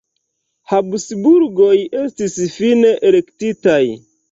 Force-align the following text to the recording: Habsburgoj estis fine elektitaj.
Habsburgoj 0.71 1.77
estis 2.01 2.39
fine 2.57 2.97
elektitaj. 3.13 3.81